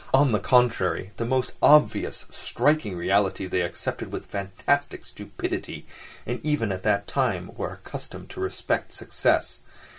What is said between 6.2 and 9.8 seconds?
and even at that time were accustomed to respect success.